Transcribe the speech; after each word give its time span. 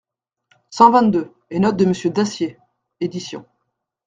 cent 0.71 0.89
vingt-deux, 0.89 1.31
et 1.51 1.59
note 1.59 1.77
de 1.77 1.85
Monsieur 1.85 2.09
Dacier; 2.09 2.57
Éd. 3.01 3.19